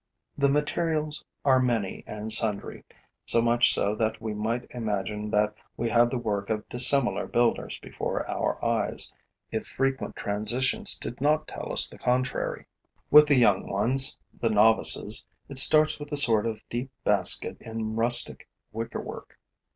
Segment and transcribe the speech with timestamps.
[0.35, 2.83] The materials are many and sundry,
[3.27, 7.77] so much so that we might imagine that we had the work of dissimilar builders
[7.77, 9.13] before our eyes,
[9.51, 12.65] if frequent transitions did not tell us the contrary.
[13.11, 17.95] With the young ones, the novices, it starts with a sort of deep basket in
[17.95, 19.37] rustic wicker work.